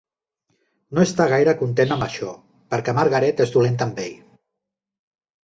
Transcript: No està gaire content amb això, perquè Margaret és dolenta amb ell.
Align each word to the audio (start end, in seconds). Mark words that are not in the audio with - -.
No 0.97 1.03
està 1.07 1.27
gaire 1.33 1.53
content 1.59 1.93
amb 1.97 2.05
això, 2.07 2.31
perquè 2.75 2.97
Margaret 3.01 3.45
és 3.47 3.55
dolenta 3.59 3.87
amb 3.89 4.03
ell. 4.09 4.19